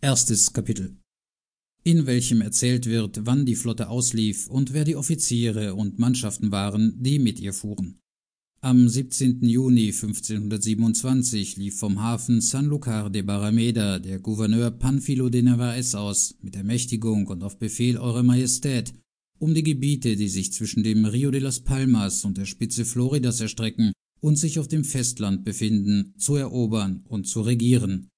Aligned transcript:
Erstes 0.00 0.52
Kapitel 0.52 0.96
in 1.88 2.06
welchem 2.06 2.42
erzählt 2.42 2.84
wird, 2.84 3.20
wann 3.24 3.46
die 3.46 3.54
Flotte 3.54 3.88
auslief 3.88 4.46
und 4.48 4.74
wer 4.74 4.84
die 4.84 4.94
Offiziere 4.94 5.74
und 5.74 5.98
Mannschaften 5.98 6.52
waren, 6.52 7.02
die 7.02 7.18
mit 7.18 7.40
ihr 7.40 7.54
fuhren. 7.54 7.98
Am 8.60 8.88
17. 8.88 9.42
Juni 9.42 9.86
1527 9.86 11.56
lief 11.56 11.78
vom 11.78 12.02
Hafen 12.02 12.40
Sanlúcar 12.40 13.08
de 13.08 13.22
Barrameda 13.22 14.00
der 14.00 14.18
Gouverneur 14.18 14.70
Panfilo 14.70 15.30
de 15.30 15.40
Narvaez 15.40 15.94
aus, 15.94 16.36
mit 16.42 16.56
Ermächtigung 16.56 17.26
und 17.28 17.42
auf 17.42 17.58
Befehl 17.58 17.96
Eurer 17.96 18.22
Majestät, 18.22 18.92
um 19.38 19.54
die 19.54 19.62
Gebiete, 19.62 20.14
die 20.16 20.28
sich 20.28 20.52
zwischen 20.52 20.82
dem 20.82 21.06
Rio 21.06 21.30
de 21.30 21.40
las 21.40 21.60
Palmas 21.60 22.24
und 22.26 22.36
der 22.36 22.46
Spitze 22.46 22.84
Floridas 22.84 23.40
erstrecken 23.40 23.92
und 24.20 24.36
sich 24.36 24.58
auf 24.58 24.68
dem 24.68 24.84
Festland 24.84 25.44
befinden, 25.44 26.12
zu 26.18 26.34
erobern 26.34 27.04
und 27.08 27.26
zu 27.26 27.40
regieren. 27.40 28.08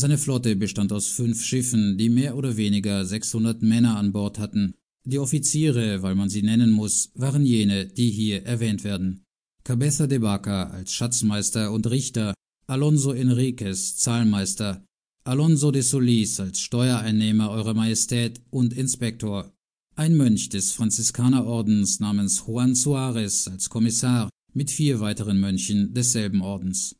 Seine 0.00 0.16
Flotte 0.16 0.54
bestand 0.54 0.92
aus 0.92 1.08
fünf 1.08 1.44
Schiffen, 1.44 1.98
die 1.98 2.08
mehr 2.08 2.36
oder 2.36 2.56
weniger 2.56 3.04
600 3.04 3.62
Männer 3.62 3.96
an 3.96 4.12
Bord 4.12 4.38
hatten. 4.38 4.74
Die 5.04 5.18
Offiziere, 5.18 6.02
weil 6.02 6.14
man 6.14 6.28
sie 6.28 6.42
nennen 6.42 6.70
muss, 6.70 7.10
waren 7.16 7.44
jene, 7.44 7.84
die 7.84 8.08
hier 8.08 8.44
erwähnt 8.46 8.84
werden. 8.84 9.24
Cabeza 9.64 10.06
de 10.06 10.22
Vaca 10.22 10.70
als 10.70 10.92
Schatzmeister 10.92 11.72
und 11.72 11.90
Richter, 11.90 12.32
Alonso 12.68 13.10
Enriquez, 13.10 13.96
Zahlmeister, 13.96 14.84
Alonso 15.24 15.72
de 15.72 15.82
Solis 15.82 16.38
als 16.38 16.60
Steuereinnehmer 16.60 17.50
Eurer 17.50 17.74
Majestät 17.74 18.40
und 18.50 18.74
Inspektor, 18.74 19.52
ein 19.96 20.16
Mönch 20.16 20.48
des 20.48 20.70
Franziskanerordens 20.70 21.98
namens 21.98 22.44
Juan 22.46 22.76
Suarez 22.76 23.48
als 23.48 23.68
Kommissar 23.68 24.30
mit 24.54 24.70
vier 24.70 25.00
weiteren 25.00 25.40
Mönchen 25.40 25.92
desselben 25.92 26.40
Ordens. 26.40 26.94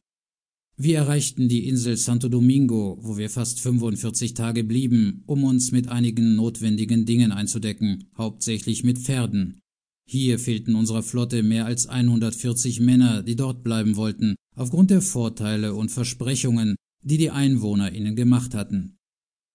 Wir 0.81 0.99
erreichten 0.99 1.49
die 1.49 1.67
Insel 1.67 1.97
Santo 1.97 2.29
Domingo, 2.29 2.99
wo 3.01 3.17
wir 3.17 3.31
fast 3.31 3.59
45 3.59 4.35
Tage 4.35 4.63
blieben, 4.63 5.25
um 5.27 5.43
uns 5.43 5.73
mit 5.73 5.89
einigen 5.89 6.37
notwendigen 6.37 7.05
Dingen 7.05 7.33
einzudecken, 7.33 8.05
hauptsächlich 8.17 8.85
mit 8.85 9.01
Pferden. 9.01 9.59
Hier 10.09 10.39
fehlten 10.39 10.77
unserer 10.77 11.03
Flotte 11.03 11.43
mehr 11.43 11.67
als 11.67 11.89
140 11.89 12.79
Männer, 12.79 13.25
die 13.25 13.35
dort 13.35 13.65
bleiben 13.65 13.97
wollten, 13.97 14.37
aufgrund 14.55 14.91
der 14.93 15.03
Vorteile 15.03 15.75
und 15.75 15.91
Versprechungen, 15.91 16.77
die 17.03 17.19
die 17.19 17.33
Einwohner 17.33 17.93
ihnen 17.93 18.15
gemacht 18.15 18.55
hatten. 18.55 18.99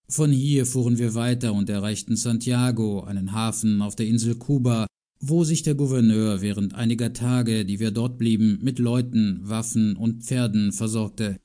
Von 0.10 0.34
hier 0.34 0.66
fuhren 0.66 0.98
wir 0.98 1.14
weiter 1.14 1.54
und 1.54 1.70
erreichten 1.70 2.18
Santiago, 2.18 3.00
einen 3.00 3.32
Hafen 3.32 3.82
auf 3.82 3.96
der 3.96 4.08
Insel 4.08 4.36
Kuba, 4.36 4.88
wo 5.26 5.46
sich 5.46 5.64
der 5.64 5.76
Gouverneur 5.76 6.42
während 6.42 6.76
einiger 6.76 7.14
Tage, 7.14 7.64
die 7.64 7.80
wir 7.80 7.92
dort 7.92 8.18
blieben, 8.18 8.60
mit 8.62 8.78
Leuten, 8.78 9.40
Waffen 9.42 9.96
und 9.96 10.26
Pferden 10.26 10.74
versorgte. 10.74 11.40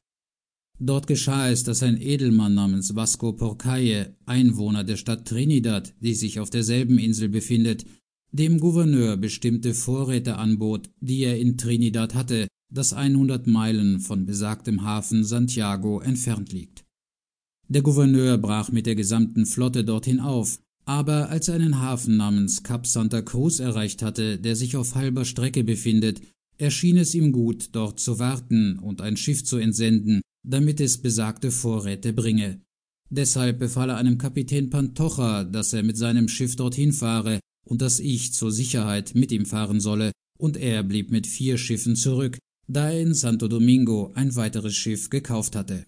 Dort 0.81 1.07
geschah 1.07 1.49
es, 1.49 1.63
dass 1.63 1.85
ein 1.85 2.01
Edelmann 2.01 2.55
namens 2.55 2.97
Vasco 2.97 3.33
Porcaye, 3.33 4.17
Einwohner 4.27 4.83
der 4.83 4.97
Stadt 4.97 5.29
Trinidad, 5.29 5.95
die 6.01 6.15
sich 6.15 6.41
auf 6.41 6.51
derselben 6.51 6.99
Insel 6.99 7.29
befindet, 7.29 7.85
dem 8.33 8.59
Gouverneur 8.59 9.17
bestimmte 9.17 9.75
Vorräte 9.75 10.39
anbot, 10.39 10.91
die 11.01 11.21
er 11.23 11.39
in 11.39 11.57
Trinidad 11.57 12.17
hatte, 12.17 12.49
das 12.73 12.93
100 12.93 13.47
Meilen 13.47 14.01
von 14.01 14.27
besagtem 14.27 14.83
Hafen 14.83 15.23
Santiago 15.23 16.01
entfernt 16.01 16.53
liegt. 16.53 16.85
Der 17.69 17.83
Gouverneur 17.83 18.39
brach 18.39 18.73
mit 18.73 18.87
der 18.87 18.97
gesamten 18.97 19.47
Flotte 19.47 19.85
dorthin 19.85 20.19
auf, 20.19 20.59
aber 20.89 21.29
als 21.29 21.49
er 21.49 21.57
einen 21.57 21.81
Hafen 21.83 22.17
namens 22.17 22.63
Cap 22.63 22.87
Santa 22.87 23.21
Cruz 23.21 23.61
erreicht 23.61 24.01
hatte, 24.01 24.39
der 24.39 24.57
sich 24.57 24.75
auf 24.75 24.95
halber 24.95 25.27
Strecke 25.27 25.63
befindet, 25.63 26.23
erschien 26.57 26.97
es 26.97 27.15
ihm 27.15 27.31
gut, 27.31 27.69
dort 27.73 28.01
zu 28.01 28.19
warten 28.19 28.79
und 28.79 29.03
ein 29.03 29.19
Schiff 29.19 29.45
zu 29.45 29.59
entsenden, 29.59 30.23
damit 30.43 30.81
es 30.81 30.97
besagte 30.97 31.51
Vorräte 31.51 32.15
bringe. 32.15 32.63
Deshalb 33.11 33.59
befahl 33.59 33.91
er 33.91 33.99
einem 33.99 34.17
Kapitän 34.17 34.71
Pantocha, 34.71 35.45
dass 35.45 35.75
er 35.75 35.83
mit 35.83 35.99
seinem 35.99 36.27
Schiff 36.27 36.57
dorthin 36.57 36.95
fahre 36.95 37.39
und 37.67 37.83
dass 37.83 38.01
ich 38.01 38.33
zur 38.33 38.51
Sicherheit 38.51 39.15
mit 39.15 39.31
ihm 39.31 39.45
fahren 39.45 39.81
solle, 39.81 40.13
und 40.39 40.57
er 40.57 40.83
blieb 40.85 41.11
mit 41.11 41.27
vier 41.27 41.59
Schiffen 41.59 41.97
zurück, 41.97 42.39
da 42.67 42.91
er 42.91 43.03
in 43.03 43.13
Santo 43.13 43.47
Domingo 43.47 44.13
ein 44.15 44.35
weiteres 44.37 44.75
Schiff 44.75 45.11
gekauft 45.11 45.55
hatte. 45.55 45.85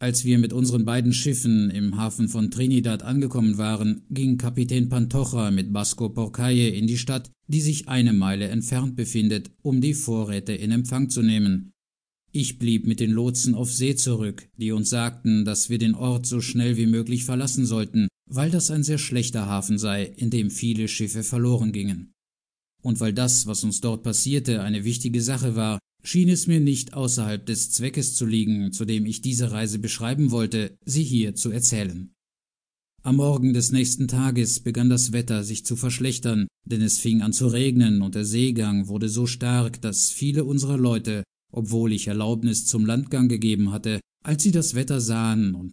Als 0.00 0.24
wir 0.24 0.38
mit 0.38 0.52
unseren 0.52 0.84
beiden 0.84 1.12
Schiffen 1.12 1.70
im 1.70 1.96
Hafen 1.96 2.28
von 2.28 2.52
Trinidad 2.52 3.02
angekommen 3.02 3.58
waren, 3.58 4.02
ging 4.10 4.38
Kapitän 4.38 4.88
Pantocha 4.88 5.50
mit 5.50 5.72
Basco 5.72 6.08
Porcaye 6.08 6.68
in 6.68 6.86
die 6.86 6.98
Stadt, 6.98 7.30
die 7.48 7.60
sich 7.60 7.88
eine 7.88 8.12
Meile 8.12 8.46
entfernt 8.48 8.94
befindet, 8.94 9.50
um 9.60 9.80
die 9.80 9.94
Vorräte 9.94 10.52
in 10.52 10.70
Empfang 10.70 11.10
zu 11.10 11.22
nehmen. 11.22 11.72
Ich 12.30 12.60
blieb 12.60 12.86
mit 12.86 13.00
den 13.00 13.10
Lotsen 13.10 13.56
auf 13.56 13.72
See 13.72 13.96
zurück, 13.96 14.48
die 14.56 14.70
uns 14.70 14.90
sagten, 14.90 15.44
dass 15.44 15.68
wir 15.68 15.78
den 15.78 15.96
Ort 15.96 16.26
so 16.26 16.40
schnell 16.40 16.76
wie 16.76 16.86
möglich 16.86 17.24
verlassen 17.24 17.66
sollten, 17.66 18.06
weil 18.30 18.50
das 18.50 18.70
ein 18.70 18.84
sehr 18.84 18.98
schlechter 18.98 19.46
Hafen 19.46 19.78
sei, 19.78 20.04
in 20.04 20.30
dem 20.30 20.50
viele 20.50 20.86
Schiffe 20.86 21.24
verloren 21.24 21.72
gingen. 21.72 22.12
Und 22.88 23.00
weil 23.00 23.12
das, 23.12 23.46
was 23.46 23.64
uns 23.64 23.82
dort 23.82 24.02
passierte, 24.02 24.62
eine 24.62 24.82
wichtige 24.82 25.20
Sache 25.20 25.54
war, 25.56 25.78
schien 26.02 26.30
es 26.30 26.46
mir 26.46 26.58
nicht 26.58 26.94
außerhalb 26.94 27.44
des 27.44 27.70
Zweckes 27.70 28.14
zu 28.14 28.24
liegen, 28.24 28.72
zu 28.72 28.86
dem 28.86 29.04
ich 29.04 29.20
diese 29.20 29.52
Reise 29.52 29.78
beschreiben 29.78 30.30
wollte, 30.30 30.74
sie 30.86 31.02
hier 31.02 31.34
zu 31.34 31.50
erzählen. 31.50 32.14
Am 33.02 33.16
Morgen 33.16 33.52
des 33.52 33.72
nächsten 33.72 34.08
Tages 34.08 34.60
begann 34.60 34.88
das 34.88 35.12
Wetter 35.12 35.44
sich 35.44 35.66
zu 35.66 35.76
verschlechtern, 35.76 36.48
denn 36.64 36.80
es 36.80 36.96
fing 36.96 37.20
an 37.20 37.34
zu 37.34 37.48
regnen 37.48 38.00
und 38.00 38.14
der 38.14 38.24
Seegang 38.24 38.88
wurde 38.88 39.10
so 39.10 39.26
stark, 39.26 39.82
dass 39.82 40.08
viele 40.08 40.44
unserer 40.44 40.78
Leute, 40.78 41.24
obwohl 41.52 41.92
ich 41.92 42.06
Erlaubnis 42.06 42.64
zum 42.64 42.86
Landgang 42.86 43.28
gegeben 43.28 43.70
hatte, 43.70 44.00
als 44.24 44.42
sie 44.42 44.50
das 44.50 44.74
Wetter 44.74 45.02
sahen 45.02 45.54
und 45.54 45.66